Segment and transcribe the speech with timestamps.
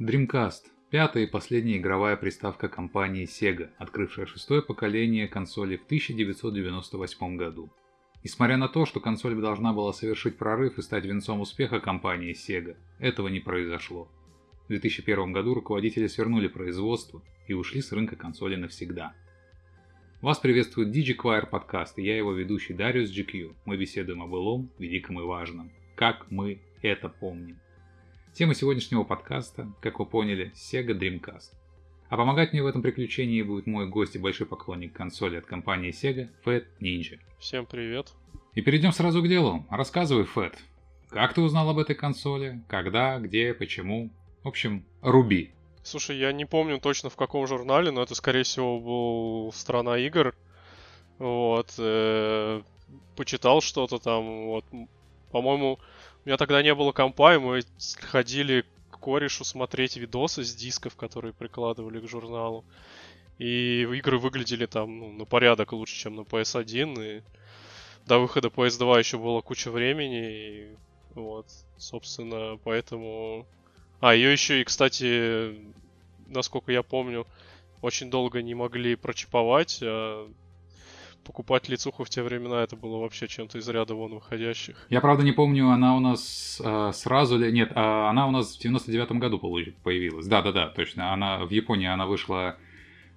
[0.00, 7.68] Dreamcast– пятая и последняя игровая приставка компании Sega, открывшая шестое поколение консоли в 1998 году.
[8.24, 12.78] Несмотря на то, что консоль должна была совершить прорыв и стать венцом успеха компании Sega,
[12.98, 14.08] этого не произошло.
[14.64, 19.12] В 2001 году руководители свернули производство и ушли с рынка консоли навсегда.
[20.22, 23.54] Вас приветствует DigiQuire подкаст и я его ведущий Дариус GQ.
[23.66, 25.70] Мы беседуем о былом, великом и важном.
[25.94, 27.60] Как мы это помним.
[28.32, 31.52] Тема сегодняшнего подкаста, как вы поняли, Sega Dreamcast.
[32.08, 35.92] А помогать мне в этом приключении будет мой гость и большой поклонник консоли от компании
[35.92, 37.18] Sega, Fat Ninja.
[37.40, 38.12] Всем привет.
[38.54, 39.66] И перейдем сразу к делу.
[39.68, 40.56] Рассказывай, Фэт,
[41.08, 42.62] как ты узнал об этой консоли?
[42.68, 44.10] Когда, где, почему?
[44.44, 45.50] В общем, руби.
[45.82, 50.36] Слушай, я не помню точно в каком журнале, но это, скорее всего, был «Страна игр».
[51.18, 51.74] Вот.
[51.78, 52.62] Э,
[53.16, 54.46] почитал что-то там.
[54.46, 54.64] Вот.
[55.32, 55.80] По-моему,
[56.24, 57.62] у меня тогда не было компа, и мы
[57.98, 62.64] ходили к корешу смотреть видосы с дисков, которые прикладывали к журналу.
[63.38, 67.18] И игры выглядели там ну, на порядок лучше, чем на PS1.
[67.18, 67.22] И
[68.06, 70.26] до выхода PS2 еще было куча времени.
[70.30, 70.76] И
[71.14, 71.46] вот,
[71.78, 73.46] собственно, поэтому...
[74.00, 75.58] А, ее еще и, кстати,
[76.26, 77.26] насколько я помню,
[77.80, 79.78] очень долго не могли прочиповать.
[79.82, 80.30] А
[81.24, 84.86] покупать лицуху в те времена это было вообще чем-то из ряда вон выходящих.
[84.90, 87.52] Я, правда, не помню, она у нас э, сразу ли...
[87.52, 90.26] Нет, э, она у нас в 99-м году появилась.
[90.26, 91.12] Да-да-да, точно.
[91.12, 92.56] Она в Японии она вышла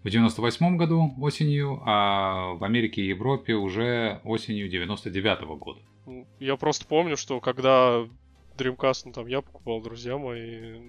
[0.04, 5.80] в 98 году осенью, а в Америке и Европе уже осенью 99 -го года.
[6.40, 8.06] Я просто помню, что когда
[8.58, 10.82] Dreamcast, ну там я покупал, друзья мои,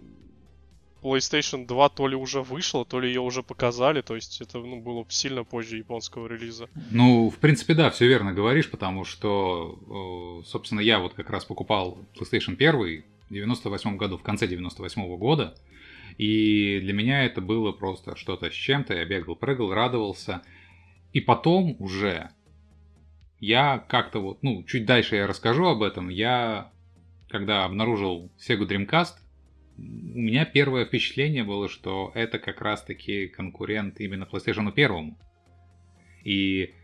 [1.05, 4.81] PlayStation 2 то ли уже вышла, то ли ее уже показали, то есть это ну,
[4.81, 6.69] было сильно позже японского релиза.
[6.91, 11.99] Ну, в принципе, да, все верно говоришь, потому что, собственно, я вот как раз покупал
[12.19, 15.55] PlayStation 1 в 98 году, в конце 98 -го года,
[16.17, 18.95] и для меня это было просто что-то с чем-то.
[18.95, 20.43] Я бегал, прыгал, радовался.
[21.13, 22.31] И потом уже
[23.41, 26.09] я как-то вот, ну, чуть дальше я расскажу об этом.
[26.09, 26.70] Я,
[27.29, 29.14] когда обнаружил Sega Dreamcast,
[29.77, 35.17] у меня первое впечатление было, что это как раз-таки конкурент именно PlayStation 1.
[36.24, 36.74] И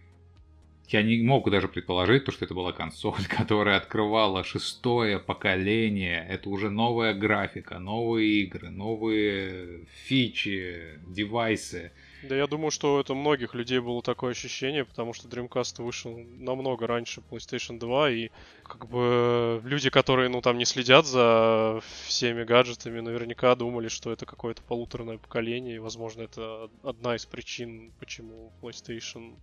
[0.88, 6.26] я не мог даже предположить, то, что это была консоль, которая открывала шестое поколение.
[6.28, 11.92] Это уже новая графика, новые игры, новые фичи, девайсы.
[12.22, 16.86] Да я думаю, что это многих людей было такое ощущение, потому что Dreamcast вышел намного
[16.86, 18.30] раньше PlayStation 2, и
[18.62, 24.26] как бы люди, которые, ну, там не следят за всеми гаджетами, наверняка думали, что это
[24.26, 29.36] какое-то полуторное поколение, и, возможно, это одна из причин, почему PlayStation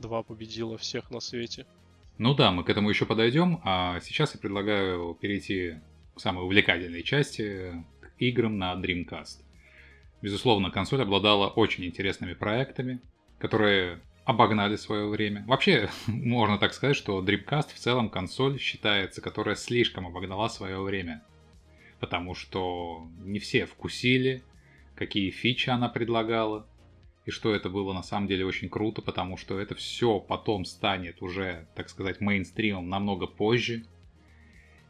[0.00, 1.66] 2 победила всех на свете.
[2.18, 5.76] Ну да, мы к этому еще подойдем, а сейчас я предлагаю перейти
[6.16, 9.45] к самой увлекательной части, к играм на Dreamcast.
[10.22, 13.00] Безусловно, консоль обладала очень интересными проектами,
[13.38, 15.44] которые обогнали свое время.
[15.46, 21.22] Вообще, можно так сказать, что Dreamcast в целом консоль считается, которая слишком обогнала свое время.
[22.00, 24.42] Потому что не все вкусили,
[24.94, 26.66] какие фичи она предлагала,
[27.24, 31.22] и что это было на самом деле очень круто, потому что это все потом станет
[31.22, 33.84] уже, так сказать, мейнстримом намного позже.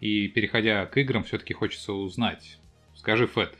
[0.00, 2.58] И переходя к играм, все-таки хочется узнать.
[2.94, 3.56] Скажи, Фэт,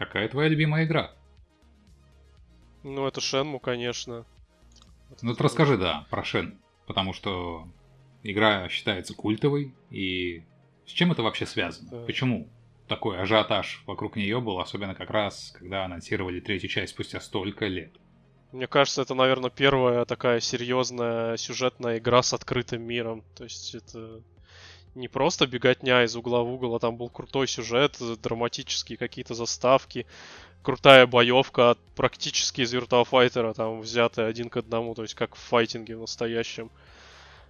[0.00, 1.12] какая твоя любимая игра?
[2.82, 4.24] Ну, это Шенму, конечно.
[5.20, 6.58] Ну, вот расскажи, да, про Шен.
[6.86, 7.68] Потому что
[8.22, 10.42] игра считается культовой, и
[10.86, 11.90] с чем это вообще связано?
[11.90, 12.06] Да.
[12.06, 12.48] Почему?
[12.90, 17.92] такой ажиотаж вокруг нее был, особенно как раз, когда анонсировали третью часть спустя столько лет.
[18.50, 23.22] Мне кажется, это, наверное, первая такая серьезная сюжетная игра с открытым миром.
[23.36, 24.22] То есть это
[24.94, 30.06] не просто беготня из угла в угол, а там был крутой сюжет, драматические какие-то заставки,
[30.62, 35.38] крутая боевка практически из Virtua Fighter, там взятая один к одному, то есть как в
[35.38, 36.70] файтинге в настоящем.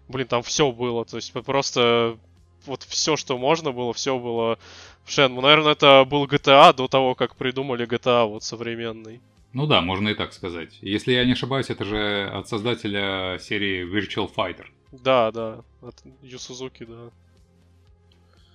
[0.08, 2.18] Блин, там все было, то есть просто
[2.66, 4.58] вот все, что можно было, все было
[5.04, 5.40] в Shenmue.
[5.40, 9.20] Наверное, это был GTA до того, как придумали GTA вот современный.
[9.52, 10.78] Ну да, можно и так сказать.
[10.80, 14.66] Если я не ошибаюсь, это же от создателя серии Virtual Fighter.
[14.92, 17.10] Да, да, от Ю Сузуки, да.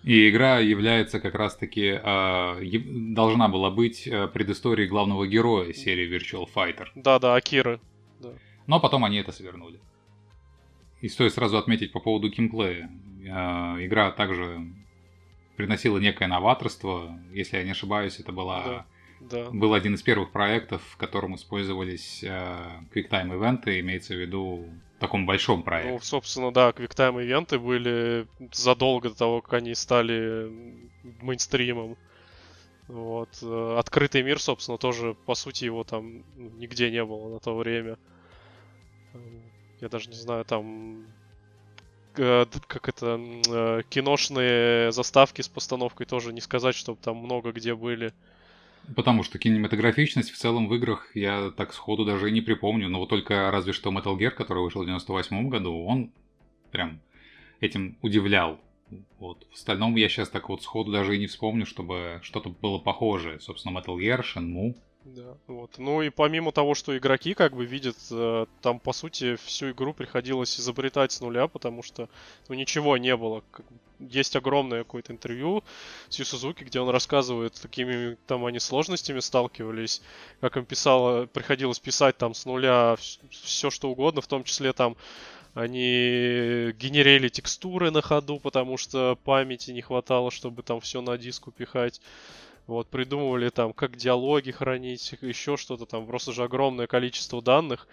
[0.06, 2.80] И игра является как раз-таки э,
[3.16, 6.90] должна была быть э, предысторией главного героя серии Virtual Fighter.
[6.94, 7.80] Да, да, Акиры.
[8.20, 8.30] Да.
[8.68, 9.80] Но потом они это свернули.
[11.02, 12.88] И стоит сразу отметить по поводу геймплея.
[13.24, 14.68] Э, игра также
[15.58, 17.20] приносила некое новаторство.
[17.34, 18.86] Если я не ошибаюсь, это была,
[19.22, 19.50] да, да.
[19.50, 22.58] был один из первых проектов, в котором использовались э,
[22.94, 24.70] QuickTime ивенты, имеется в виду
[25.00, 25.92] таком большом проекте.
[25.92, 30.52] Ну, собственно, да, QuickTime ивенты были задолго до того, как они стали
[31.22, 31.98] мейнстримом.
[32.88, 33.30] Вот.
[33.42, 37.98] Э, открытый мир, собственно, тоже, по сути, его там нигде не было на то время.
[39.82, 41.06] Я даже не знаю, там
[42.16, 47.76] э, как это, э, киношные заставки с постановкой тоже не сказать, чтобы там много где
[47.76, 48.14] были.
[48.96, 52.90] Потому что кинематографичность в целом в играх я так сходу даже и не припомню.
[52.90, 56.12] Но вот только разве что Metal Gear, который вышел в 98 году, он
[56.72, 57.00] прям
[57.62, 58.60] этим удивлял.
[59.20, 59.48] Вот.
[59.50, 63.40] В остальном я сейчас так вот сходу даже и не вспомню, чтобы что-то было похожее.
[63.40, 64.76] Собственно, Metal Gear, Shenmue.
[65.06, 65.78] Да, вот.
[65.78, 69.94] Ну и помимо того, что игроки как бы видят, э, там по сути всю игру
[69.94, 72.10] приходилось изобретать с нуля, потому что
[72.50, 73.44] ну ничего не было.
[74.00, 75.64] Есть огромное какое-то интервью
[76.10, 80.02] с Юсузуки, где он рассказывает, какими там они сложностями сталкивались,
[80.42, 82.96] как им писало, приходилось писать там с нуля
[83.30, 84.98] все что угодно, в том числе там
[85.54, 91.48] они генерили текстуры на ходу, потому что памяти не хватало, чтобы там все на диск
[91.48, 92.02] упихать.
[92.68, 97.88] Вот, придумывали там, как диалоги хранить, еще что-то там, просто же огромное количество данных.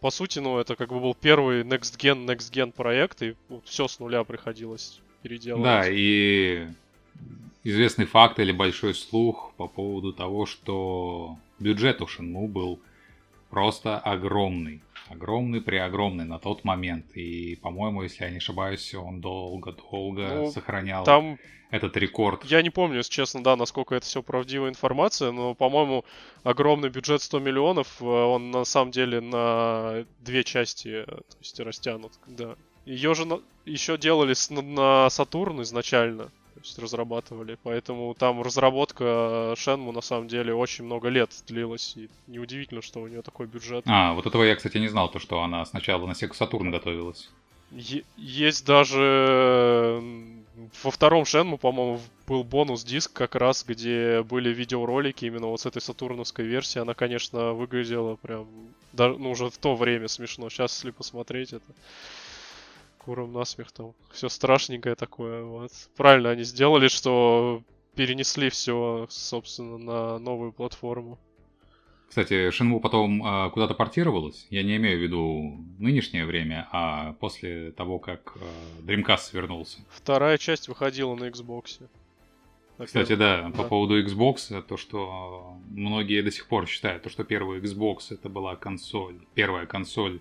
[0.00, 3.66] По сути, ну, это как бы был первый Next Gen, Next Gen проект, и вот
[3.66, 5.64] все с нуля приходилось переделывать.
[5.64, 6.66] Да, и
[7.64, 12.80] известный факт или большой слух по поводу того, что бюджет у Shenmue был
[13.50, 14.80] просто огромный.
[15.08, 17.16] Огромный, преогромный на тот момент.
[17.16, 21.38] И, по-моему, если я не ошибаюсь, он долго-долго ну, сохранял там...
[21.70, 22.44] этот рекорд.
[22.44, 26.04] Я не помню, если честно, да, насколько это все правдивая информация, но, по-моему,
[26.44, 31.58] огромный бюджет 100 миллионов, э, он на самом деле на две части, э, то есть
[31.60, 32.56] растянут, да.
[32.84, 33.40] Ее же на...
[33.64, 34.50] еще делали с...
[34.50, 37.58] на Сатурн изначально то есть разрабатывали.
[37.62, 41.94] Поэтому там разработка Шенму на самом деле очень много лет длилась.
[41.98, 43.84] И неудивительно, что у нее такой бюджет.
[43.86, 47.28] А, вот этого я, кстати, не знал, то, что она сначала на Saturn готовилась.
[47.72, 50.00] Е- есть даже
[50.82, 55.82] во втором Шенму, по-моему, был бонус-диск как раз, где были видеоролики именно вот с этой
[55.82, 56.78] сатурновской версии.
[56.78, 58.48] Она, конечно, выглядела прям,
[58.92, 60.48] даже, ну, уже в то время смешно.
[60.48, 61.66] Сейчас, если посмотреть, это
[62.98, 63.94] куром насмех там.
[64.12, 65.70] Все страшненькое такое, вот.
[65.96, 67.62] Правильно они сделали, что
[67.94, 71.18] перенесли все, собственно, на новую платформу.
[72.08, 74.46] Кстати, Shenmue потом э, куда-то портировалась.
[74.50, 79.78] Я не имею в виду нынешнее время, а после того, как э, Dreamcast вернулся.
[79.90, 81.88] Вторая часть выходила на Xbox.
[82.78, 87.24] Кстати, да, да, по поводу Xbox, то, что многие до сих пор считают, то, что
[87.24, 90.20] первый Xbox это была консоль, первая консоль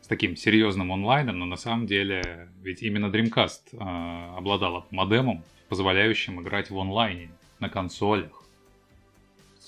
[0.00, 6.40] с таким серьезным онлайном, но на самом деле ведь именно Dreamcast э, обладала модемом, позволяющим
[6.42, 7.30] играть в онлайне
[7.60, 8.41] на консолях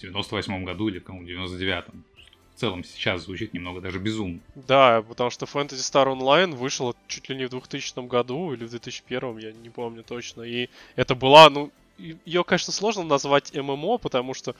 [0.04, 2.04] 98 году или в 99-м.
[2.54, 4.38] В целом сейчас звучит немного даже безумно.
[4.54, 8.70] Да, потому что Fantasy Star Online вышел чуть ли не в 2000 году или в
[8.70, 10.42] 2001, я не помню точно.
[10.42, 14.54] И это была, ну, ее, конечно, сложно назвать ММО, потому что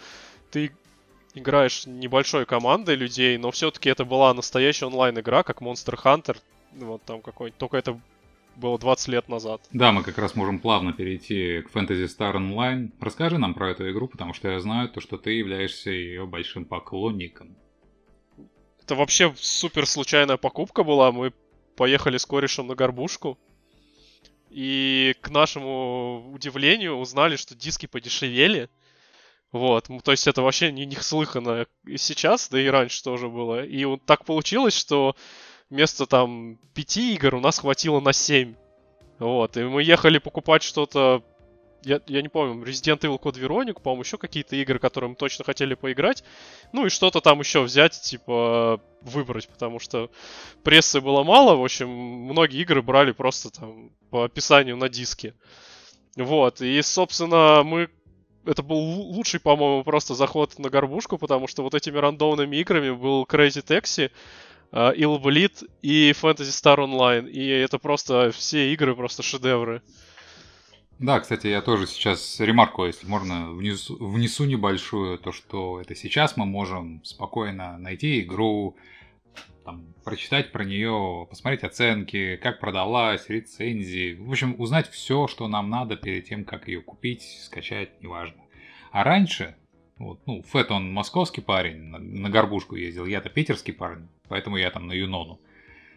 [0.50, 0.73] ты
[1.35, 6.37] играешь небольшой командой людей, но все-таки это была настоящая онлайн-игра, как Monster Hunter,
[6.73, 8.00] вот там какой-нибудь, только это
[8.56, 9.60] было 20 лет назад.
[9.72, 12.90] Да, мы как раз можем плавно перейти к Fantasy Star Online.
[13.00, 16.64] Расскажи нам про эту игру, потому что я знаю то, что ты являешься ее большим
[16.64, 17.56] поклонником.
[18.82, 21.10] Это вообще супер случайная покупка была.
[21.10, 21.32] Мы
[21.76, 23.38] поехали с корешем на горбушку.
[24.50, 28.68] И к нашему удивлению узнали, что диски подешевели.
[29.50, 33.64] Вот, то есть это вообще не неслыханно и сейчас, да и раньше тоже было.
[33.64, 35.14] И вот так получилось, что
[35.70, 38.54] вместо там пяти игр у нас хватило на семь.
[39.18, 41.22] Вот, и мы ехали покупать что-то,
[41.82, 45.44] я, я не помню, Resident Evil Code Veronica, по-моему, еще какие-то игры, которые мы точно
[45.44, 46.24] хотели поиграть.
[46.72, 50.10] Ну и что-то там еще взять, типа, выбрать, потому что
[50.64, 55.34] прессы было мало, в общем, многие игры брали просто там по описанию на диске.
[56.16, 57.88] Вот, и, собственно, мы
[58.46, 63.24] это был лучший, по-моему, просто заход на горбушку, потому что вот этими рандомными играми был
[63.24, 64.10] Crazy Taxi,
[64.74, 67.31] Ill Bleed и Fantasy Star Online.
[67.31, 69.82] И это просто все игры просто шедевры.
[70.98, 76.36] Да, кстати, я тоже сейчас ремарку, если можно, внесу, внесу небольшую, то, что это сейчас
[76.36, 78.76] мы можем спокойно найти игру,
[79.64, 84.14] там, прочитать про нее, посмотреть оценки, как продалась, рецензии.
[84.14, 88.43] В общем, узнать все, что нам надо перед тем, как ее купить, скачать, неважно.
[88.93, 89.56] А раньше,
[89.98, 94.70] вот, ну, Фэт он московский парень, на, на горбушку ездил, я-то питерский парень, поэтому я
[94.70, 95.41] там на Юнону.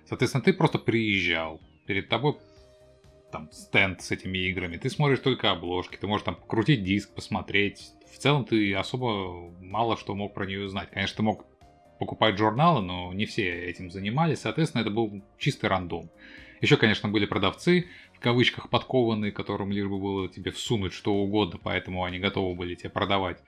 [0.06, 2.38] Соответственно, ты просто приезжал, перед тобой
[3.32, 7.92] там стенд с этими играми, ты смотришь только обложки, ты можешь там крутить диск, посмотреть.
[8.14, 10.90] В целом ты особо мало что мог про нее узнать.
[10.92, 11.46] Конечно, ты мог
[12.00, 16.10] покупать журналы, но не все этим занимались, соответственно, это был чистый рандом.
[16.62, 21.60] Еще, конечно, были продавцы, в кавычках подкованные, которым лишь бы было тебе всунуть что угодно,
[21.62, 23.40] поэтому они готовы были тебе продавать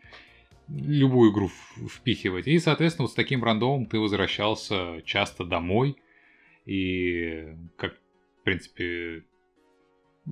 [0.69, 1.49] любую игру
[1.89, 2.47] впихивать.
[2.47, 5.97] И, соответственно, вот с таким рандомом ты возвращался часто домой.
[6.65, 7.93] И, как,
[8.41, 9.23] в принципе,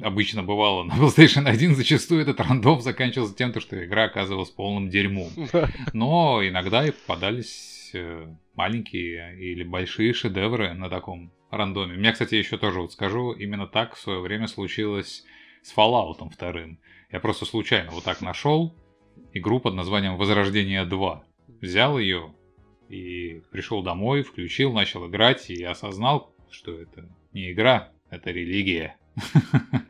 [0.02, 5.32] обычно бывало на PlayStation 1, зачастую этот рандом заканчивался тем, что игра оказывалась полным дерьмом.
[5.94, 11.96] Но иногда и попадались э, маленькие или большие шедевры на таком рандоме.
[11.96, 15.24] У меня, кстати, еще тоже вот скажу, именно так в свое время случилось
[15.64, 16.78] с Fallout 2.
[17.12, 18.76] Я просто случайно вот так нашел,
[19.34, 21.24] игру под названием Возрождение 2.
[21.62, 22.34] Взял ее
[22.90, 28.98] и пришел домой, включил, начал играть и осознал, что это не игра, это религия.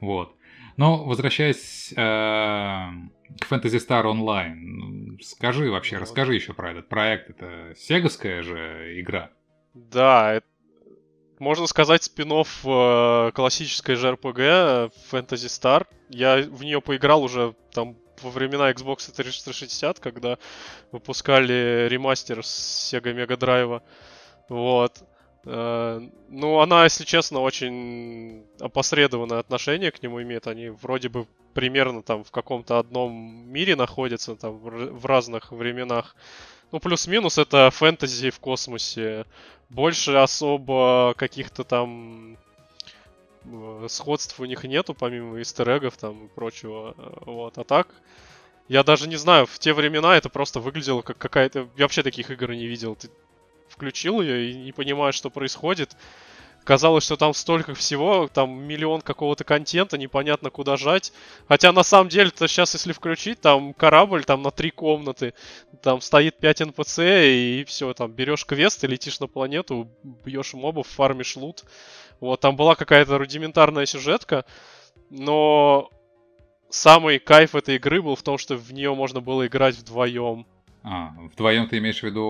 [0.00, 0.34] Вот.
[0.78, 7.28] Но возвращаясь э, к Fantasy Star Online, скажи вообще, расскажи еще про этот проект.
[7.28, 9.30] Это сеговская же игра?
[9.74, 10.46] Да, это
[11.40, 15.86] можно сказать, спин э, классической JRPG Fantasy Star.
[16.10, 20.38] Я в нее поиграл уже там во времена Xbox 360, когда
[20.92, 23.82] выпускали ремастер с Sega Mega Drive.
[24.48, 25.02] Вот.
[25.44, 30.46] Э, ну, она, если честно, очень опосредованное отношение к нему имеет.
[30.46, 33.12] Они вроде бы примерно там в каком-то одном
[33.48, 36.14] мире находятся, там в разных временах.
[36.72, 39.26] Ну, плюс-минус это фэнтези в космосе.
[39.68, 42.36] Больше особо каких-то там
[43.88, 46.94] сходств у них нету, помимо истерегов там и прочего.
[46.96, 47.58] Э, вот.
[47.58, 47.88] А так,
[48.68, 51.68] я даже не знаю, в те времена это просто выглядело как какая-то...
[51.76, 52.96] Я вообще таких игр не видел.
[52.96, 53.10] Ты
[53.68, 55.96] включил ее и не понимаешь, что происходит.
[56.64, 61.12] Казалось, что там столько всего, там миллион какого-то контента, непонятно куда жать.
[61.48, 65.34] Хотя на самом деле, то сейчас если включить, там корабль там на три комнаты,
[65.82, 70.86] там стоит 5 НПЦ и все, там берешь квест и летишь на планету, бьешь мобов,
[70.86, 71.64] фармишь лут.
[72.20, 74.44] Вот, там была какая-то рудиментарная сюжетка,
[75.08, 75.90] но
[76.68, 80.46] самый кайф этой игры был в том, что в нее можно было играть вдвоем.
[80.82, 82.24] А, вдвоем ты имеешь в виду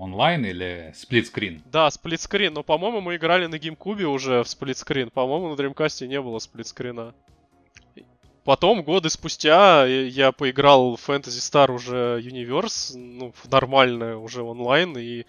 [0.00, 1.62] онлайн или сплитскрин?
[1.66, 5.10] Да, сплитскрин, но, по-моему, мы играли на GameCube уже в сплитскрин.
[5.10, 7.14] По-моему, на Dreamcast не было сплитскрина.
[8.44, 15.26] Потом, годы спустя, я поиграл в Fantasy Star уже Universe, ну, нормально уже онлайн, и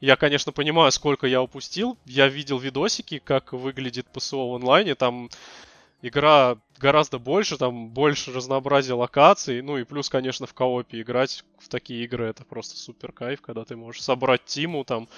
[0.00, 1.96] я, конечно, понимаю, сколько я упустил.
[2.04, 4.94] Я видел видосики, как выглядит ПСО в онлайне.
[4.94, 5.30] Там
[6.02, 9.62] игра гораздо больше, там больше разнообразия локаций.
[9.62, 13.64] Ну и плюс, конечно, в коопе играть в такие игры это просто супер кайф, когда
[13.64, 15.08] ты можешь собрать тиму, там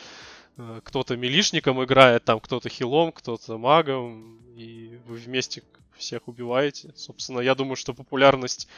[0.56, 5.62] э, кто-то милишником играет, там кто-то хилом, кто-то магом, и вы вместе
[5.96, 6.92] всех убиваете.
[6.96, 8.68] Собственно, я думаю, что популярность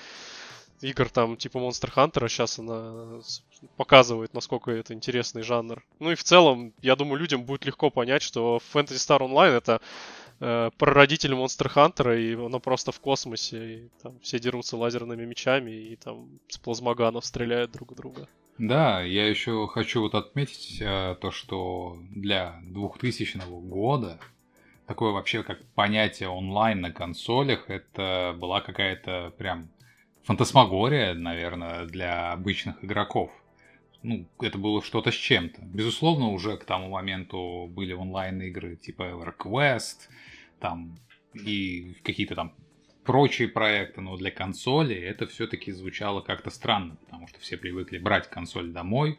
[0.80, 3.20] игр там типа Monster Hunter сейчас она
[3.76, 5.84] показывает, насколько это интересный жанр.
[5.98, 9.80] Ну и в целом, я думаю, людям будет легко понять, что Fantasy Star Online это
[10.40, 15.70] э, прародитель Monster Hunter, и оно просто в космосе, и там все дерутся лазерными мечами,
[15.70, 18.28] и там с плазмоганов стреляют друг в друга.
[18.58, 24.18] Да, я еще хочу вот отметить э, то, что для 2000 года
[24.86, 29.68] такое вообще как понятие онлайн на консолях, это была какая-то прям
[30.24, 33.30] фантасмагория, наверное, для обычных игроков.
[34.02, 35.62] Ну, это было что-то с чем-то.
[35.62, 40.08] Безусловно, уже к тому моменту были онлайн-игры типа EverQuest,
[40.60, 40.98] там
[41.34, 42.54] и какие-то там
[43.04, 48.28] прочие проекты, но для консоли это все-таки звучало как-то странно, потому что все привыкли брать
[48.28, 49.18] консоль домой,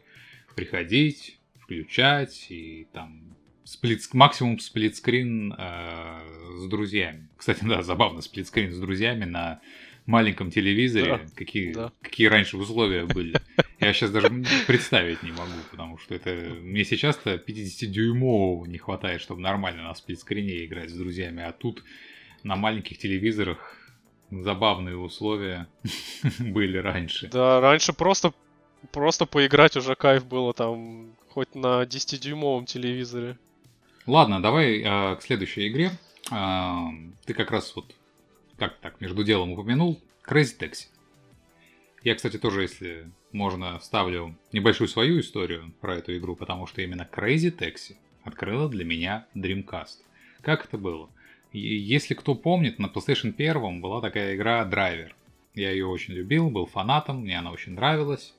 [0.54, 6.20] приходить, включать и там сплит, максимум сплитскрин э,
[6.58, 7.28] с друзьями.
[7.36, 9.60] Кстати, да, забавно, сплитскрин с друзьями на
[10.06, 11.92] маленьком телевизоре, да, какие, да.
[12.02, 13.34] какие раньше условия были.
[13.82, 14.28] Я сейчас даже
[14.68, 20.64] представить не могу, потому что это мне сейчас-то 50-дюймового не хватает, чтобы нормально на сплитскрине
[20.64, 21.82] играть с друзьями, а тут
[22.44, 23.76] на маленьких телевизорах
[24.30, 25.66] забавные условия
[26.38, 27.28] были раньше.
[27.28, 28.32] Да, раньше просто
[28.92, 33.36] просто поиграть уже кайф было там хоть на 10-дюймовом телевизоре.
[34.06, 35.90] Ладно, давай э, к следующей игре.
[36.30, 36.86] Э,
[37.24, 37.92] ты как раз вот
[38.58, 40.86] как так, между делом упомянул, Crazy Taxi.
[42.04, 47.08] Я, кстати, тоже, если можно, вставлю небольшую свою историю про эту игру, потому что именно
[47.10, 47.94] Crazy Taxi
[48.24, 49.98] открыла для меня Dreamcast.
[50.40, 51.10] Как это было?
[51.52, 55.12] Если кто помнит, на PlayStation 1 была такая игра Driver.
[55.54, 58.34] Я ее очень любил, был фанатом, мне она очень нравилась.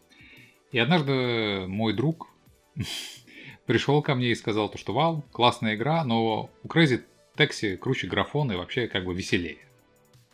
[0.73, 2.27] И однажды мой друг
[3.65, 7.01] пришел ко мне и сказал, то, что вау, классная игра, но у Crazy
[7.37, 9.59] Taxi круче графон и вообще как бы веселее.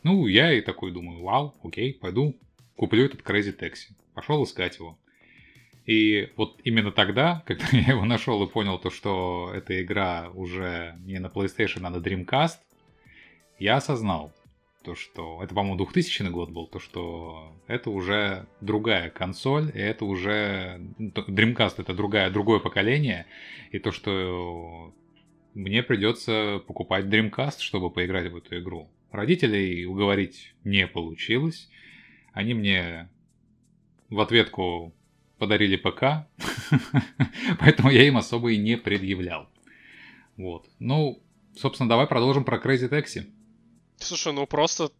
[0.01, 2.35] Ну, я и такой думаю, вау, окей, пойду
[2.79, 3.91] куплю этот Crazy Taxi.
[4.13, 4.97] Пошел искать его.
[5.85, 10.95] И вот именно тогда, когда я его нашел и понял то, что эта игра уже
[11.03, 12.59] не на PlayStation, а на Dreamcast,
[13.59, 14.31] я осознал,
[14.81, 20.05] то, что это, по-моему, 2000 год был, то, что это уже другая консоль, и это
[20.05, 23.25] уже Dreamcast это другая, другое поколение,
[23.71, 24.93] и то, что
[25.53, 28.89] мне придется покупать Dreamcast, чтобы поиграть в эту игру.
[29.11, 31.69] Родителей уговорить не получилось.
[32.33, 33.09] Они мне
[34.09, 34.93] в ответку
[35.37, 36.27] подарили ПК,
[37.59, 39.47] поэтому я им особо и не предъявлял.
[40.37, 40.67] Вот.
[40.79, 41.21] Ну,
[41.55, 43.25] собственно, давай продолжим про Crazy Taxi.
[43.97, 44.91] Слушай, ну просто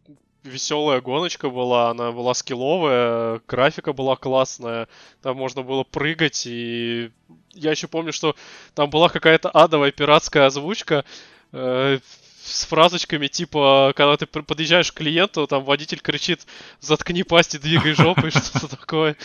[0.42, 4.88] веселая гоночка была, она была скилловая, графика была классная,
[5.22, 7.10] там можно было прыгать, и
[7.52, 8.34] я еще помню, что
[8.74, 11.04] там была какая-то адовая пиратская озвучка,
[11.52, 11.98] э,
[12.42, 16.40] с фразочками типа, когда ты подъезжаешь к клиенту, там водитель кричит
[16.80, 19.16] «Заткни пасть и двигай жопой», что-то такое.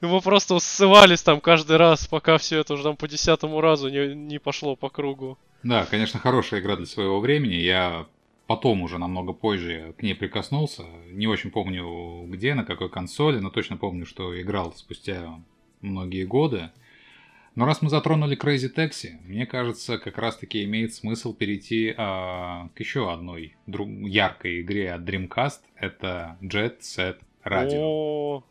[0.00, 3.88] И мы просто ссывались там каждый раз, пока все это уже там по десятому разу
[3.88, 5.38] не, не пошло по кругу.
[5.62, 7.54] Да, конечно, хорошая игра для своего времени.
[7.54, 8.06] Я
[8.46, 10.84] потом уже намного позже к ней прикоснулся.
[11.10, 15.38] Не очень помню где, на какой консоли, но точно помню, что играл спустя
[15.80, 16.70] многие годы.
[17.54, 22.80] Но раз мы затронули Crazy Taxi, мне кажется, как раз-таки имеет смысл перейти а, к
[22.80, 25.60] еще одной яркой игре от Dreamcast.
[25.76, 27.78] Это Jet Set Radio.
[27.78, 28.42] О,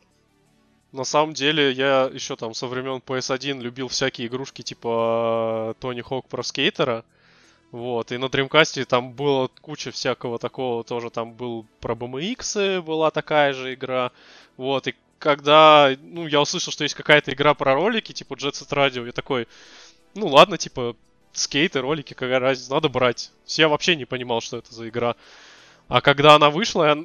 [0.91, 6.27] на самом деле, я еще там со времен PS1 любил всякие игрушки типа Тони Хок
[6.27, 7.03] про скейтера.
[7.71, 13.11] Вот, и на Dreamcast там было куча всякого такого, тоже там был про BMX, была
[13.11, 14.11] такая же игра.
[14.57, 18.69] Вот, и когда, ну, я услышал, что есть какая-то игра про ролики, типа Jet Set
[18.69, 19.47] Radio, я такой,
[20.15, 20.95] ну ладно, типа,
[21.31, 23.31] скейты, ролики, какая разница, надо брать.
[23.45, 25.15] Я вообще не понимал, что это за игра.
[25.87, 26.97] А когда она вышла,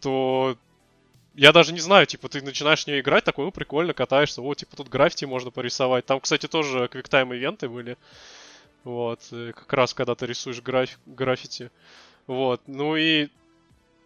[0.00, 0.56] то
[1.34, 4.58] я даже не знаю, типа, ты начинаешь в нее играть, такой, ну, прикольно, катаешься, вот,
[4.58, 6.04] типа, тут граффити можно порисовать.
[6.04, 7.96] Там, кстати, тоже квиктайм ивенты были.
[8.84, 10.98] Вот, как раз когда ты рисуешь граф...
[11.06, 11.70] граффити.
[12.26, 13.28] Вот, ну и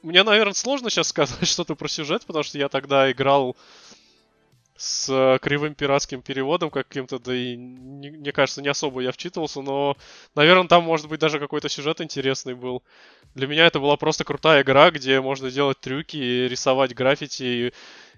[0.03, 3.57] мне, наверное, сложно сейчас сказать что-то про сюжет, потому что я тогда играл
[4.79, 9.61] с э, кривым пиратским переводом каким-то, да и, не, мне кажется, не особо я вчитывался,
[9.61, 9.97] но,
[10.37, 12.85] наверное, там, может быть, даже какой-то сюжет интересный был.
[13.35, 17.73] Для меня это была просто крутая игра, где можно делать трюки, рисовать граффити,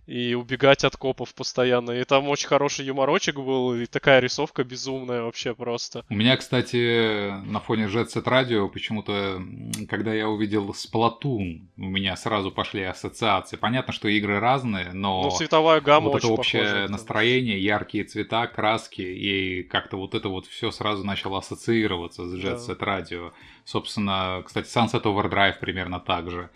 [0.07, 1.93] и убегать от копов постоянно.
[1.93, 6.05] И там очень хороший юморочек был, и такая рисовка безумная вообще просто.
[6.09, 9.41] У меня, кстати, на фоне Jet Set Radio почему-то,
[9.89, 13.57] когда я увидел Splatoon, у меня сразу пошли ассоциации.
[13.57, 15.23] Понятно, что игры разные, но...
[15.23, 20.29] Ну, цветовая гамма Вот это общее похожа, настроение, яркие цвета, краски, и как-то вот это
[20.29, 23.33] вот все сразу начало ассоциироваться с Jet Set Radio.
[23.65, 26.51] Собственно, кстати, Sunset Overdrive примерно так же.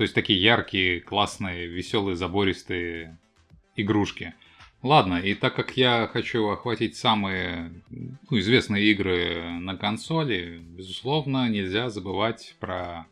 [0.00, 3.18] То есть такие яркие, классные, веселые, забористые
[3.76, 4.32] игрушки.
[4.82, 11.90] Ладно, и так как я хочу охватить самые ну, известные игры на консоли, безусловно, нельзя
[11.90, 13.08] забывать про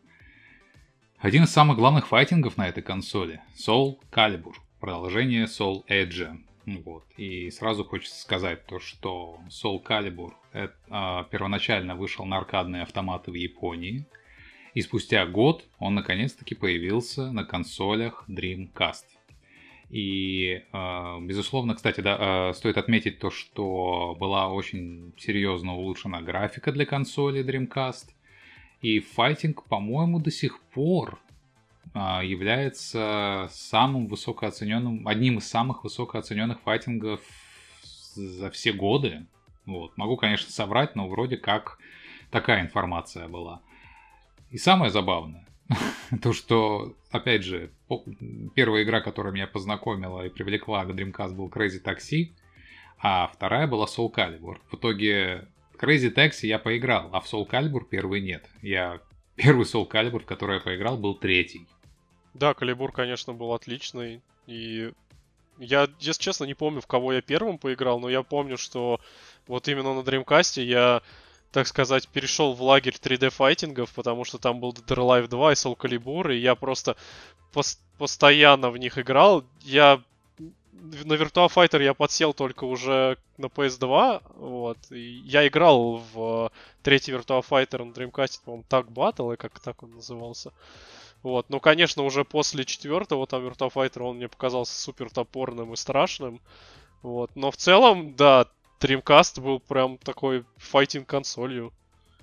[1.19, 6.39] один из самых главных файтингов на этой консоли— Soul Calibur, продолжение Soul Edge.
[6.65, 7.05] Вот.
[7.19, 13.31] И сразу хочется сказать то, что Soul Calibur это, а, первоначально вышел на аркадные автоматы
[13.31, 14.07] в Японии—
[14.79, 19.07] и спустя год он наконец-таки появился на консолях Dreamcast.
[19.91, 26.71] И, э, безусловно, кстати, да, э, стоит отметить то, что была очень серьезно улучшена графика
[26.71, 28.11] для консоли Dreamcast.
[28.81, 31.19] И файтинг, по-моему, до сих пор
[31.93, 37.21] э, является самым высокооцененным, одним из самых высокооцененных файтингов
[38.15, 39.27] за все годы.
[39.67, 39.97] Вот.
[39.97, 41.81] Могу, конечно, соврать, но вроде как
[42.31, 43.61] такая информация была.
[44.51, 45.47] И самое забавное,
[46.23, 47.71] то что, опять же,
[48.55, 52.33] первая игра, которая меня познакомила и привлекла к Dreamcast был Crazy Taxi,
[52.99, 54.59] а вторая была Soul Calibur.
[54.71, 58.49] В итоге Crazy Taxi я поиграл, а в Soul Calibur первый нет.
[58.63, 59.01] Я
[59.37, 61.67] первый Soul Calibur, в который я поиграл, был третий.
[62.35, 64.23] Да, Калибур, конечно, был отличный.
[64.47, 64.93] И
[65.59, 69.01] я, если честно, не помню, в кого я первым поиграл, но я помню, что
[69.47, 71.03] вот именно на Dreamcast я
[71.53, 75.55] так сказать, перешел в лагерь 3D-файтингов, потому что там был Dead or Alive 2 и
[75.55, 76.97] Soul Calibur, и я просто
[77.53, 79.45] пос- постоянно в них играл.
[79.63, 80.03] Я
[80.81, 87.13] на Virtua Fighter я подсел только уже на PS2, вот, и я играл в третий
[87.13, 90.53] Virtua Fighter на Dreamcast, по-моему, Tag Battle, как так он назывался.
[91.23, 95.77] Вот, ну, конечно, уже после четвертого там Virtua Fighter он мне показался супер топорным и
[95.77, 96.41] страшным.
[97.03, 98.47] Вот, но в целом, да,
[98.81, 101.73] Dreamcast был прям такой файтинг-консолью.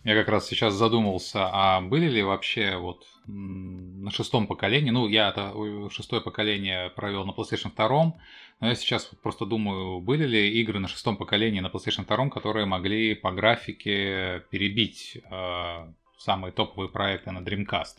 [0.04, 5.30] Я как раз сейчас задумался, а были ли вообще вот на шестом поколении, ну, я
[5.30, 5.52] это
[5.89, 8.13] шестое поколение провел на PlayStation 2,
[8.60, 12.30] но я сейчас вот просто думаю, были ли игры на шестом поколении на PlayStation 2,
[12.30, 17.98] которые могли по графике перебить э, самые топовые проекты на Dreamcast?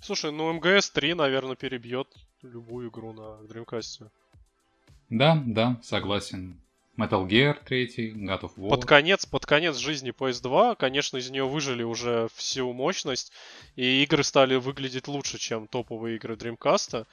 [0.00, 2.08] Слушай, ну МГС 3, наверное, перебьет
[2.40, 4.08] любую игру на Dreamcast.
[5.10, 6.58] Да, да, согласен.
[6.96, 8.70] Metal Gear 3, God of War.
[8.70, 13.32] Под конец, под конец жизни PS2, конечно, из нее выжили уже всю мощность,
[13.76, 17.06] и игры стали выглядеть лучше, чем топовые игры Dreamcast.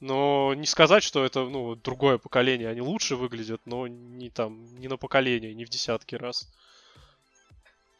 [0.00, 4.88] Но не сказать, что это ну, другое поколение, они лучше выглядят, но не там, не
[4.88, 6.46] на поколение, не в десятки раз.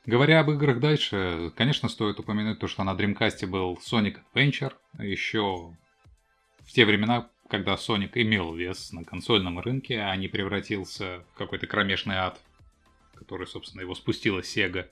[0.07, 5.74] Говоря об играх дальше, конечно, стоит упомянуть то, что на Dreamcast был Sonic Adventure, еще
[6.61, 11.66] в те времена, когда Sonic имел вес на консольном рынке, а не превратился в какой-то
[11.66, 12.40] кромешный ад,
[13.14, 14.86] который, собственно, его спустила Sega.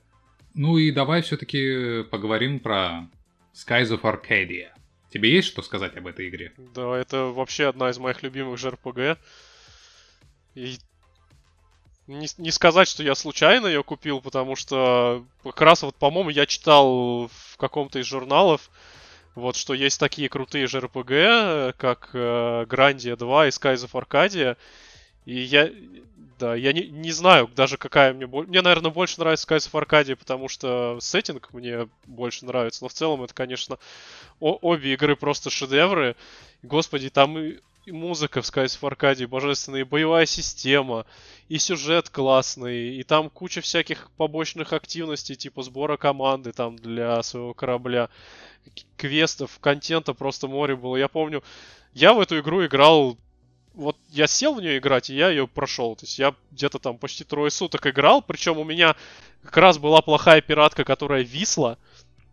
[0.54, 3.08] Ну и давай все-таки поговорим про
[3.54, 4.70] Skies of Arcadia.
[5.10, 6.52] Тебе есть что сказать об этой игре?
[6.74, 9.16] Да, это вообще одна из моих любимых JRPG.
[10.56, 10.76] И
[12.08, 16.44] не, не сказать, что я случайно ее купил, потому что как раз вот, по-моему, я
[16.46, 18.68] читал в каком-то из журналов,
[19.38, 24.56] вот что есть такие крутые JRPG, как э, Grandia 2 и Skies of Arcadia.
[25.26, 25.70] И я,
[26.38, 28.50] да, я не, не знаю даже какая мне больше...
[28.50, 32.84] Мне, наверное, больше нравится Skies of Arcadia, потому что сеттинг мне больше нравится.
[32.84, 33.78] Но в целом это, конечно,
[34.40, 36.16] о- обе игры просто шедевры.
[36.62, 41.06] Господи, там и, и музыка в Skies of Arcadia божественная, и боевая система,
[41.48, 47.54] и сюжет классный, и там куча всяких побочных активностей, типа сбора команды там для своего
[47.54, 48.10] корабля
[48.98, 50.96] квестов, контента просто море было.
[50.96, 51.42] Я помню,
[51.94, 53.16] я в эту игру играл
[53.72, 55.94] вот я сел в нее играть, и я ее прошел.
[55.94, 58.96] То есть я где-то там почти трое суток играл, причем у меня
[59.44, 61.78] как раз была плохая пиратка, которая висла.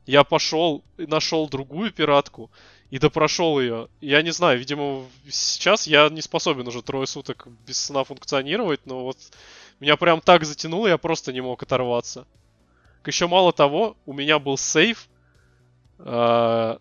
[0.08, 2.50] Я пошел и нашел другую пиратку
[2.92, 3.88] и допрошел ее.
[4.02, 9.04] Я не знаю, видимо, сейчас я не способен уже трое суток без сна функционировать, но
[9.04, 9.18] вот
[9.80, 12.26] меня прям так затянуло, я просто не мог оторваться.
[13.06, 15.08] Еще мало того, у меня был сейф,
[16.00, 16.78] э,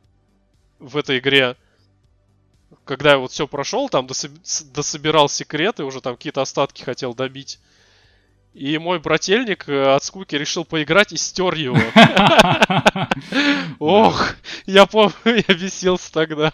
[0.79, 1.57] в этой игре,
[2.85, 7.59] когда я вот все прошел, там дособирал секреты, уже там какие-то остатки хотел добить.
[8.55, 11.77] И мой брательник э, от скуки решил поиграть и стер его.
[13.81, 14.35] Ох,
[14.67, 16.53] я помню, я бесился тогда.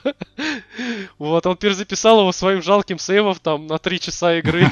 [1.19, 4.67] Вот, он перезаписал его своим жалким сейвом там на 3 часа игры.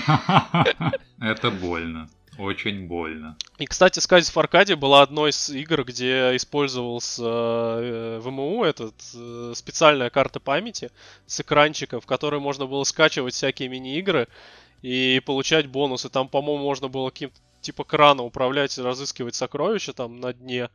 [1.21, 2.09] Это больно.
[2.39, 3.37] Очень больно.
[3.59, 9.53] И, кстати, Skies of Arcadia была одной из игр, где использовался э, ВМУ, этот э,
[9.55, 10.91] специальная карта памяти
[11.27, 14.29] с экранчиком, в которой можно было скачивать всякие мини-игры
[14.83, 16.09] и получать бонусы.
[16.09, 20.71] Там, по-моему, можно было каким-то типа крана управлять, разыскивать сокровища там на дне.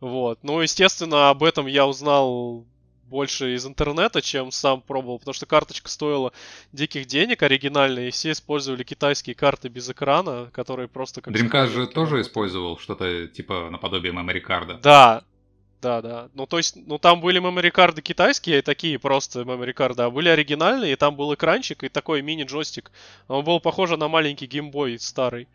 [0.00, 0.40] Вот.
[0.42, 2.64] Ну, естественно, об этом я узнал
[3.04, 6.32] больше из интернета, чем сам пробовал, потому что карточка стоила
[6.72, 11.34] диких денег оригинальная, и все использовали китайские карты без экрана, которые просто как...
[11.34, 14.78] Dreamcast же тоже использовал что-то типа наподобие memory карда.
[14.82, 15.24] Да,
[15.84, 16.28] да, да.
[16.32, 20.30] Ну, то есть, ну, там были memory карды китайские, такие просто memory карды, а были
[20.30, 22.90] оригинальные, и там был экранчик и такой мини-джойстик.
[23.28, 25.46] Он был похож на маленький геймбой старый.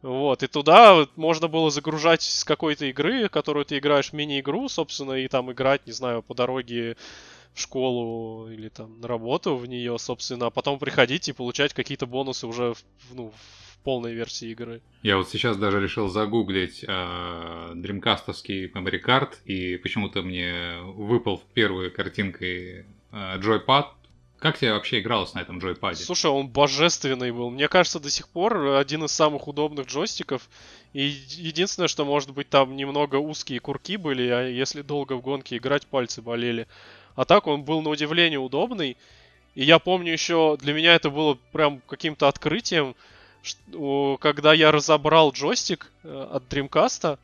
[0.00, 5.28] Вот, и туда можно было загружать с какой-то игры, которую ты играешь мини-игру, собственно, и
[5.28, 6.96] там играть, не знаю, по дороге
[7.52, 12.06] в школу или там на работу в нее, собственно, а потом приходить и получать какие-то
[12.06, 12.82] бонусы уже в,
[13.14, 13.30] ну,
[13.84, 14.80] полной версии игры.
[15.02, 21.90] Я вот сейчас даже решил загуглить э, дримкастовский memory card, и почему-то мне выпал первой
[21.90, 23.86] картинкой э, Joypad,
[24.40, 26.02] как тебе вообще игралось на этом джойпаде?
[26.02, 27.50] Слушай, он божественный был.
[27.50, 30.48] Мне кажется, до сих пор один из самых удобных джойстиков.
[30.94, 35.58] И единственное, что может быть там немного узкие курки были, а если долго в гонке
[35.58, 36.66] играть, пальцы болели.
[37.16, 38.96] А так он был на удивление удобный.
[39.54, 42.96] И я помню еще, для меня это было прям каким-то открытием,
[44.20, 47.18] когда я разобрал джойстик э, от Dreamcast.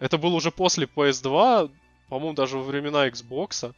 [0.00, 1.70] Это было уже после PS2,
[2.08, 3.72] по-моему, даже во времена Xbox.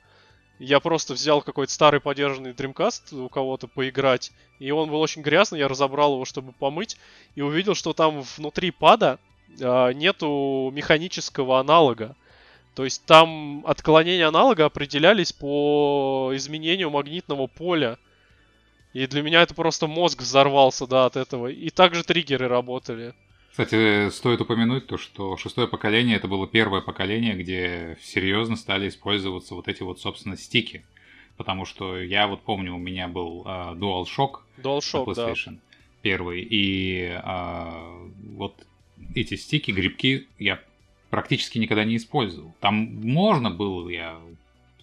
[0.58, 5.58] Я просто взял какой-то старый подержанный Dreamcast у кого-то поиграть, и он был очень грязный,
[5.58, 6.98] я разобрал его, чтобы помыть,
[7.34, 9.18] и увидел, что там внутри пада
[9.58, 12.14] э, нету механического аналога.
[12.74, 17.98] То есть там отклонения аналога определялись по изменению магнитного поля.
[18.92, 21.46] И для меня это просто мозг взорвался, да, от этого.
[21.46, 23.14] И также триггеры работали.
[23.50, 29.54] Кстати, стоит упомянуть то, что шестое поколение это было первое поколение, где серьезно стали использоваться
[29.54, 30.84] вот эти вот, собственно, стики.
[31.36, 35.60] Потому что я вот помню, у меня был uh, DualShock, DualShock на PlayStation да.
[36.02, 38.54] первый, и uh, вот
[39.14, 40.60] эти стики, грибки я
[41.08, 42.54] практически никогда не использовал.
[42.60, 44.20] Там можно было, я,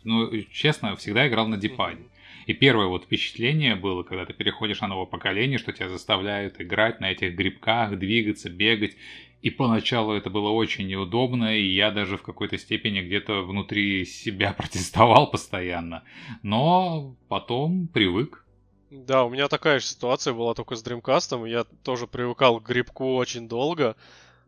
[0.03, 2.01] ну, честно, всегда играл на дипаде.
[2.01, 2.16] Mm-hmm.
[2.47, 7.01] И первое вот впечатление было, когда ты переходишь на новое поколение, что тебя заставляют играть
[7.01, 8.95] на этих грибках, двигаться, бегать.
[9.41, 14.53] И поначалу это было очень неудобно, и я даже в какой-то степени где-то внутри себя
[14.57, 16.03] протестовал постоянно.
[16.41, 18.45] Но потом привык.
[18.91, 21.49] Да, у меня такая же ситуация была только с Dreamcast.
[21.49, 23.97] Я тоже привыкал к грибку очень долго,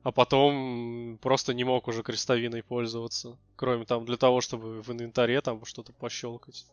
[0.03, 3.37] а потом просто не мог уже крестовиной пользоваться.
[3.57, 6.65] Кроме там для того, чтобы в инвентаре там что-то пощелкать.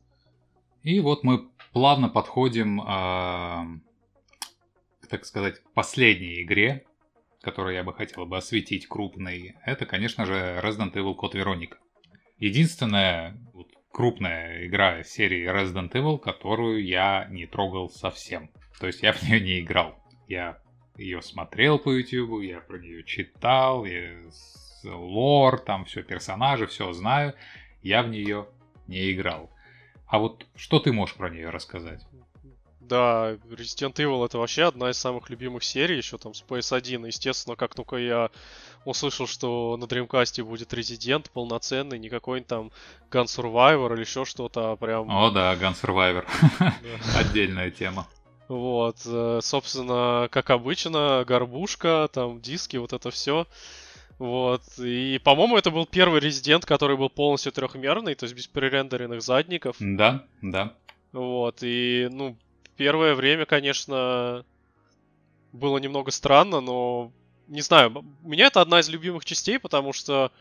[0.86, 3.64] И вот мы плавно подходим, э,
[5.10, 6.84] так сказать, к последней игре,
[7.42, 9.56] которую я бы хотел бы осветить крупной.
[9.64, 11.74] Это, конечно же, Resident Evil Code Veronica.
[12.38, 18.48] Единственная вот, крупная игра серии Resident Evil, которую я не трогал совсем.
[18.78, 19.98] То есть я в нее не играл.
[20.28, 20.62] Я
[20.96, 24.20] ее смотрел по YouTube, я про нее читал, я
[24.84, 27.34] лор, там все, персонажи, все знаю.
[27.82, 28.46] Я в нее
[28.86, 29.50] не играл.
[30.06, 32.04] А вот что ты можешь про нее рассказать?
[32.80, 37.06] Да, Resident Evil это вообще одна из самых любимых серий, еще там с PS1.
[37.08, 38.30] Естественно, как только я
[38.84, 42.70] услышал, что на Dreamcast будет Resident полноценный, не какой-нибудь там
[43.10, 45.10] Gun Survivor или еще что-то, а прям...
[45.10, 46.24] О да, Gun Survivor.
[47.16, 48.06] Отдельная тема.
[48.46, 53.48] Вот, э, собственно, как обычно, горбушка, там диски, вот это все.
[54.18, 54.62] Вот.
[54.78, 59.76] И, по-моему, это был первый резидент, который был полностью трехмерный, то есть без перерендеренных задников.
[59.78, 60.74] Да, да.
[61.12, 61.58] Вот.
[61.62, 62.36] И, ну,
[62.76, 64.44] первое время, конечно,
[65.52, 67.12] было немного странно, но
[67.48, 70.32] не знаю, у меня это одна из любимых частей, потому что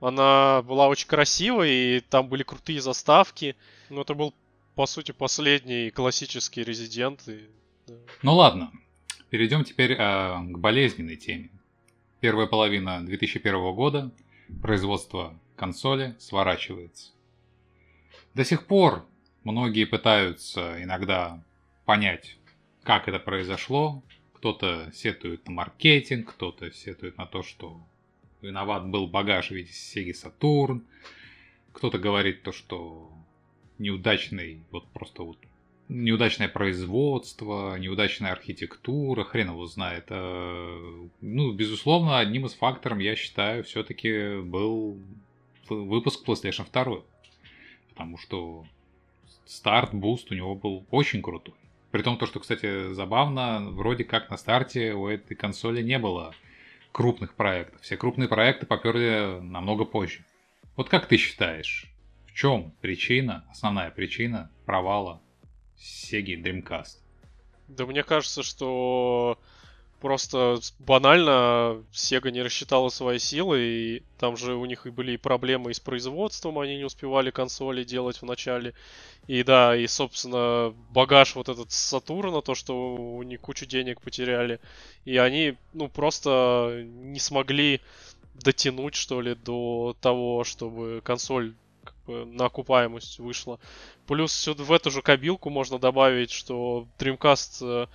[0.00, 3.56] она была очень красивой, и там были крутые заставки.
[3.90, 4.34] Но это был,
[4.74, 7.26] по сути, последний классический резидент.
[7.28, 7.48] И.
[8.22, 8.70] Ну ладно,
[9.30, 11.50] перейдем теперь э, к болезненной теме.
[12.24, 14.10] Первая половина 2001 года
[14.62, 17.12] производство консоли сворачивается.
[18.32, 19.04] До сих пор
[19.42, 21.44] Многие пытаются иногда
[21.84, 22.38] понять,
[22.82, 24.02] как это произошло.
[24.32, 27.78] Кто-то сетует на маркетинг, кто-то сетует на то, что
[28.40, 30.80] виноват был багаж в виде Sega Saturn.
[31.74, 33.12] Кто-то говорит то, что
[33.76, 35.36] неудачный, вот просто вот
[35.88, 40.06] неудачное производство, неудачная архитектура, хрен его знает.
[40.10, 44.98] А, ну, безусловно, одним из факторов, я считаю, все-таки был
[45.68, 47.02] выпуск PlayStation 2.
[47.90, 48.64] Потому что
[49.46, 51.54] старт, boost у него был очень крутой.
[51.90, 56.34] При том, то, что, кстати, забавно, вроде как на старте у этой консоли не было
[56.90, 57.82] крупных проектов.
[57.82, 60.24] Все крупные проекты поперли намного позже.
[60.76, 61.86] Вот как ты считаешь,
[62.26, 65.20] в чем причина, основная причина провала
[65.84, 66.96] Sega Dreamcast?
[67.68, 69.38] Да мне кажется, что
[70.04, 75.70] Просто банально Sega не рассчитала свои силы, и там же у них и были проблемы
[75.70, 78.74] и с производством, они не успевали консоли делать в начале.
[79.28, 84.02] И да, и, собственно, багаж вот этот с Сатурна, то, что у них кучу денег
[84.02, 84.60] потеряли.
[85.06, 87.80] И они, ну, просто не смогли
[88.34, 91.54] дотянуть, что ли, до того, чтобы консоль
[92.06, 93.58] бы, на окупаемость вышла.
[94.06, 97.86] Плюс сюда в эту же кабилку можно добавить, что Dreamcast э,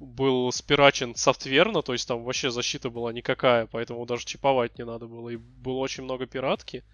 [0.00, 5.06] был спирачен софтверно, то есть там вообще защита была никакая, поэтому даже чиповать не надо
[5.06, 5.30] было.
[5.30, 6.84] И было очень много пиратки.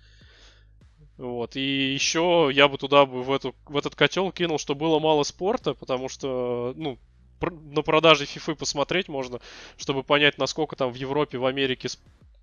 [1.18, 1.56] Вот.
[1.56, 5.22] И еще я бы туда бы в, эту, в этот котел кинул, что было мало
[5.22, 6.98] спорта, потому что, ну,
[7.40, 9.40] на продаже FIFA посмотреть можно,
[9.76, 11.88] чтобы понять, насколько там в Европе, в Америке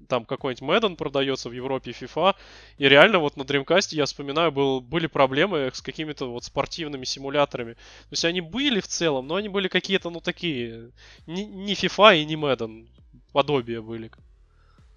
[0.07, 2.35] там какой-нибудь Madden продается в Европе, FIFA.
[2.77, 7.73] И реально вот на Dreamcast, я вспоминаю, был, были проблемы с какими-то вот спортивными симуляторами.
[7.73, 10.91] То есть они были в целом, но они были какие-то, ну, такие,
[11.27, 12.88] не, не FIFA и не Madden,
[13.31, 14.12] подобия были.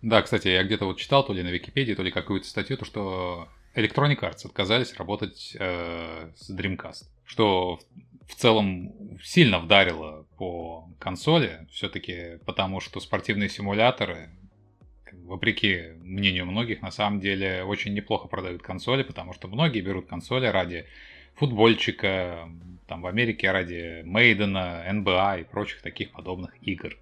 [0.02, 2.84] Да, кстати, я где-то вот читал то ли на Википедии, то ли какую-то статью, то
[2.84, 7.04] что Electronic Arts отказались работать э, с Dreamcast.
[7.24, 7.78] Что
[8.28, 14.30] в целом сильно вдарило по консоли, все-таки потому что спортивные симуляторы
[15.24, 20.46] вопреки мнению многих, на самом деле очень неплохо продают консоли, потому что многие берут консоли
[20.46, 20.86] ради
[21.34, 22.48] футбольчика,
[22.86, 26.96] там в Америке ради Мейдена, НБА и прочих таких подобных игр.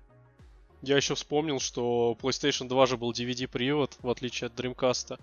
[0.83, 5.18] Я еще вспомнил, что PlayStation 2 же был DVD-привод, в отличие от Dreamcast.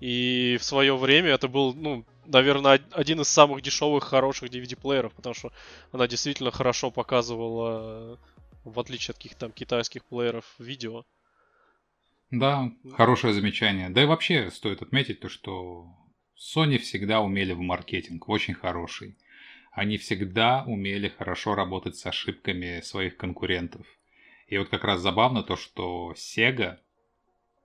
[0.00, 5.34] И в свое время это был, ну, наверное, один из самых дешевых, хороших DVD-плееров, потому
[5.34, 5.52] что
[5.92, 8.18] она действительно хорошо показывала,
[8.64, 11.04] в отличие от каких-то там китайских плееров, видео.
[12.30, 13.88] Да, хорошее замечание.
[13.88, 15.86] Да и вообще стоит отметить то, что
[16.36, 19.16] Sony всегда умели в маркетинг, очень хороший.
[19.72, 23.86] Они всегда умели хорошо работать с ошибками своих конкурентов.
[24.46, 26.78] И вот как раз забавно то, что Sega,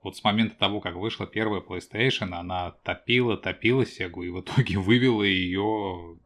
[0.02, 4.78] вот с момента того, как вышла первая PlayStation, она топила, топила Sega и в итоге
[4.78, 6.18] вывела ее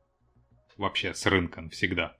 [0.76, 2.16] вообще с рынка всегда.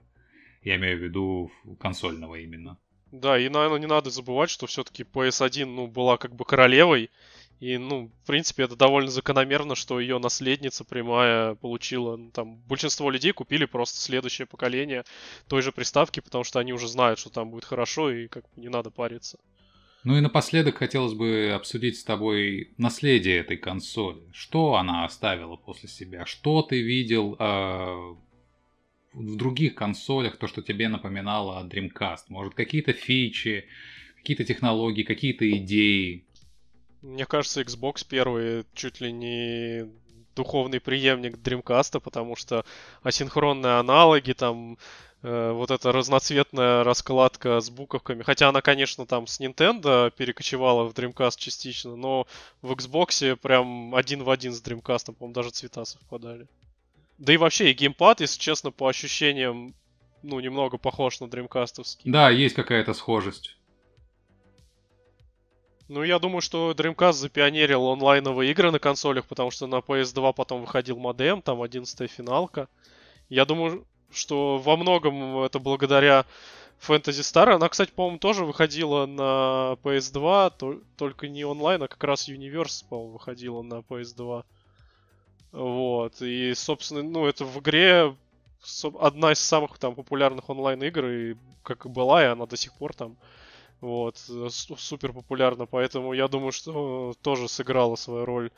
[0.63, 2.77] Я имею в виду консольного именно.
[3.11, 7.09] Да, и, наверное, не надо забывать, что все-таки PS1, ну, была как бы королевой,
[7.59, 12.15] и, ну, в принципе, это довольно закономерно, что ее наследница прямая получила.
[12.15, 15.03] Ну, там большинство людей купили просто следующее поколение
[15.47, 18.61] той же приставки, потому что они уже знают, что там будет хорошо, и как бы
[18.61, 19.37] не надо париться.
[20.05, 24.21] Ну и напоследок хотелось бы обсудить с тобой наследие этой консоли.
[24.31, 26.25] Что она оставила после себя?
[26.25, 28.15] Что ты видел э,
[29.19, 32.25] в других консолях, то, что тебе напоминало Dreamcast?
[32.29, 33.65] Может, какие-то фичи,
[34.15, 36.25] какие-то технологии, какие-то идеи?
[37.01, 39.89] Мне кажется, Xbox первый чуть ли не
[40.35, 42.63] духовный преемник Dreamcast, потому что
[43.03, 44.77] асинхронные аналоги, там
[45.21, 50.93] э, вот эта разноцветная раскладка с буковками, хотя она, конечно, там с Nintendo перекочевала в
[50.93, 52.25] Dreamcast частично, но
[52.61, 56.47] в Xbox прям один в один с Dreamcast, по-моему, даже цвета совпадали.
[57.19, 59.75] Да и вообще, и геймпад, если честно, по ощущениям,
[60.23, 61.83] ну, немного похож на Dreamcast.
[62.05, 63.57] Да, есть какая-то схожесть.
[65.89, 70.61] Ну, я думаю, что Dreamcast запионерил онлайновые игры на консолях, потому что на PS2 потом
[70.61, 72.69] выходил модем, там 11 финалка.
[73.27, 76.25] Я думаю, что во многом это благодаря
[76.79, 77.49] Fantasy Star.
[77.49, 82.85] Она, кстати, по-моему, тоже выходила на PS2, то, только не онлайн, а как раз Universe,
[82.87, 84.45] по-моему, выходила на PS2.
[85.51, 86.21] Вот.
[86.21, 88.15] И, собственно, ну, это в игре
[88.99, 92.73] одна из самых там популярных онлайн игр, и как и была, и она до сих
[92.73, 93.17] пор там
[93.81, 98.51] вот, э, супер популярна, поэтому я думаю, что тоже сыграла свою роль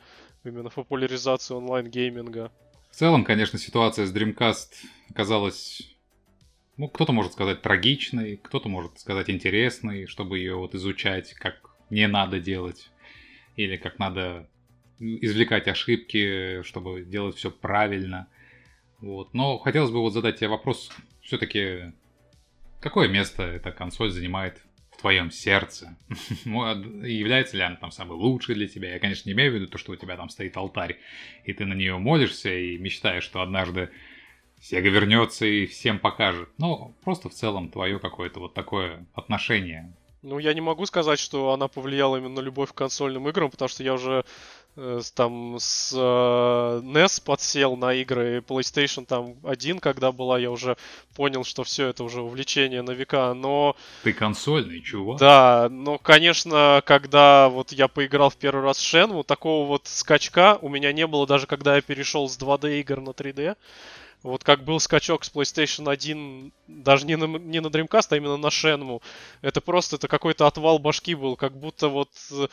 [0.44, 2.52] именно в популяризации онлайн-гейминга.
[2.90, 4.70] В целом, конечно, ситуация с Dreamcast
[5.10, 5.82] оказалась,
[6.78, 12.08] ну, кто-то может сказать трагичной, кто-то может сказать интересной, чтобы ее вот изучать, как не
[12.08, 12.90] надо делать,
[13.56, 14.50] или как надо
[15.02, 18.28] извлекать ошибки, чтобы делать все правильно.
[19.00, 19.34] Вот.
[19.34, 21.92] Но хотелось бы вот задать тебе вопрос, все-таки
[22.80, 24.62] какое место эта консоль занимает
[25.02, 25.98] твоем сердце.
[26.46, 28.94] Является ли она там самой лучшей для тебя?
[28.94, 31.00] Я, конечно, не имею в виду то, что у тебя там стоит алтарь,
[31.44, 33.90] и ты на нее молишься и мечтаешь, что однажды
[34.62, 36.50] Сега вернется и всем покажет.
[36.60, 39.92] Ну, просто в целом твое какое-то вот такое отношение.
[40.22, 43.70] Ну, я не могу сказать, что она повлияла именно на любовь к консольным играм, потому
[43.70, 44.24] что я уже
[45.16, 50.78] там с э, NES подсел на игры PlayStation там один, когда была, я уже
[51.16, 53.76] понял, что все это уже увлечение на века, но...
[54.04, 55.20] Ты консольный, чувак.
[55.20, 60.58] Да, но, конечно, когда вот я поиграл в первый раз в Shenmue, такого вот скачка
[60.62, 63.56] у меня не было даже когда я перешел с 2D игр на 3D.
[64.24, 68.38] Вот как был скачок с PlayStation 1, даже не на, не на Dreamcast, а именно
[68.38, 69.02] на Shenmue.
[69.42, 72.48] Это просто, это какой-то отвал башки был, как будто вот э,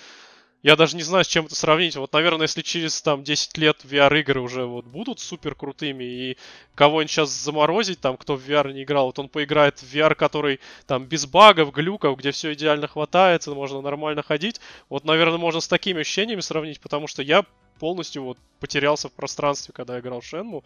[0.63, 1.97] я даже не знаю, с чем это сравнить.
[1.97, 6.37] Вот, наверное, если через там 10 лет VR-игры уже вот будут супер крутыми, и
[6.75, 10.61] кого-нибудь сейчас заморозить, там, кто в VR не играл, вот он поиграет в VR, который
[10.87, 14.61] там без багов, глюков, где все идеально хватается, можно нормально ходить.
[14.89, 17.45] Вот, наверное, можно с такими ощущениями сравнить, потому что я
[17.79, 20.65] полностью вот потерялся в пространстве, когда играл в Шенму.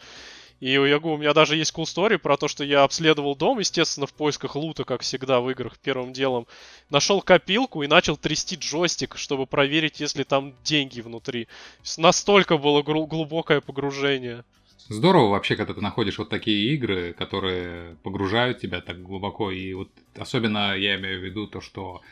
[0.61, 3.59] И я говорю, у меня даже есть cool story про то, что я обследовал дом,
[3.59, 6.47] естественно, в поисках лута, как всегда в играх первым делом.
[6.89, 11.49] Нашел копилку и начал трясти джойстик, чтобы проверить, есть ли там деньги внутри.
[11.97, 14.45] Настолько было глубокое погружение.
[14.89, 19.51] Здорово вообще, когда ты находишь вот такие игры, которые погружают тебя так глубоко.
[19.51, 22.03] И вот особенно я имею в виду то, что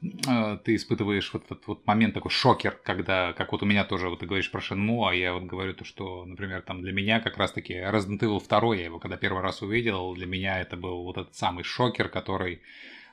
[0.00, 4.20] ты испытываешь вот этот вот момент такой шокер, когда, как вот у меня тоже, вот
[4.20, 7.36] ты говоришь про Шенму, а я вот говорю то, что, например, там для меня как
[7.36, 11.16] раз-таки Resident Evil 2, я его когда первый раз увидел, для меня это был вот
[11.18, 12.60] этот самый шокер, который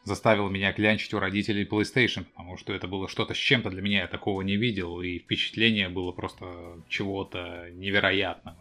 [0.04, 4.02] заставил меня клянчить у родителей PlayStation, потому что это было что-то с чем-то для меня,
[4.02, 8.58] я такого не видел, и впечатление было просто чего-то невероятного.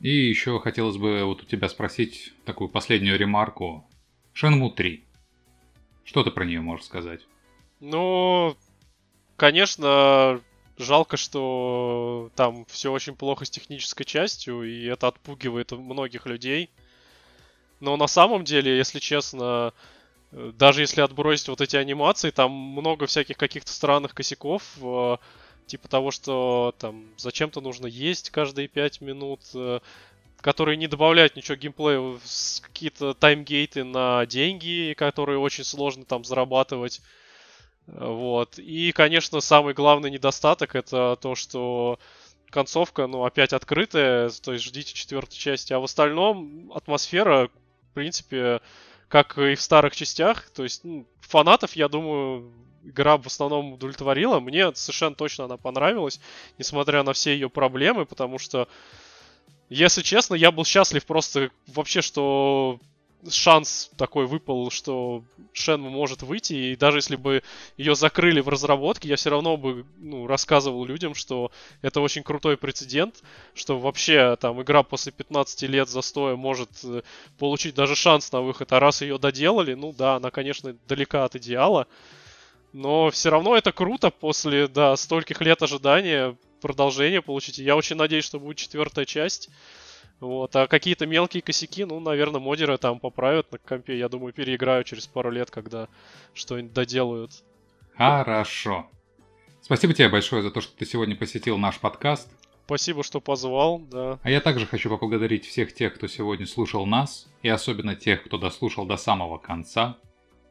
[0.00, 3.86] И еще хотелось бы вот у тебя спросить такую последнюю ремарку.
[4.32, 5.04] Шенму 3.
[6.04, 7.20] Что ты про нее можешь сказать?
[7.80, 8.56] Ну,
[9.36, 10.40] конечно,
[10.76, 16.70] жалко, что там все очень плохо с технической частью, и это отпугивает многих людей.
[17.80, 19.72] Но на самом деле, если честно,
[20.32, 25.16] даже если отбросить вот эти анимации, там много всяких каких-то странных косяков, э,
[25.66, 29.80] типа того, что там зачем-то нужно есть каждые 5 минут, э,
[30.42, 32.18] которые не добавляют ничего геймплея,
[32.62, 37.00] какие-то таймгейты на деньги, которые очень сложно там зарабатывать.
[37.86, 38.58] Вот.
[38.58, 41.98] И, конечно, самый главный недостаток это то, что
[42.50, 45.72] концовка, ну, опять открытая, то есть ждите четвертой части.
[45.72, 47.48] А в остальном атмосфера,
[47.90, 48.60] в принципе,
[49.08, 52.52] как и в старых частях, то есть ну, фанатов, я думаю,
[52.84, 54.40] игра в основном удовлетворила.
[54.40, 56.20] Мне совершенно точно она понравилась,
[56.58, 58.68] несмотря на все ее проблемы, потому что,
[59.68, 62.80] если честно, я был счастлив просто вообще, что
[63.28, 67.42] шанс такой выпал, что Шенму может выйти, и даже если бы
[67.76, 71.50] ее закрыли в разработке, я все равно бы ну, рассказывал людям, что
[71.82, 73.22] это очень крутой прецедент,
[73.54, 77.02] что вообще там игра после 15 лет застоя может э,
[77.38, 81.36] получить даже шанс на выход, а раз ее доделали, ну да, она, конечно, далека от
[81.36, 81.86] идеала,
[82.72, 87.58] но все равно это круто после, да, стольких лет ожидания продолжение получить.
[87.58, 89.48] Я очень надеюсь, что будет четвертая часть.
[90.20, 93.98] Вот, а какие-то мелкие косяки, ну, наверное, модеры там поправят на компе.
[93.98, 95.88] Я думаю, переиграю через пару лет, когда
[96.34, 97.30] что-нибудь доделают.
[97.96, 98.86] Хорошо.
[99.62, 102.28] Спасибо тебе большое за то, что ты сегодня посетил наш подкаст.
[102.66, 104.18] Спасибо, что позвал, да.
[104.22, 108.38] А я также хочу поблагодарить всех тех, кто сегодня слушал нас, и особенно тех, кто
[108.38, 109.96] дослушал до самого конца.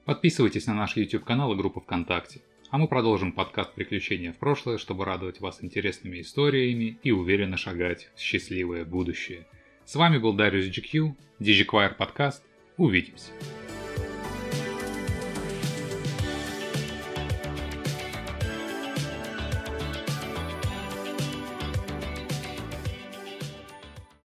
[0.06, 2.42] Подписывайтесь на наш YouTube канал и группу ВКонтакте.
[2.72, 8.10] А мы продолжим подкаст «Приключения в прошлое», чтобы радовать вас интересными историями и уверенно шагать
[8.16, 9.46] в счастливое будущее.
[9.90, 12.44] С вами был Дариус GQ, DigiQuire подкаст.
[12.78, 13.32] Увидимся.